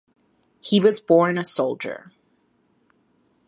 [0.61, 2.11] He was born a soldier.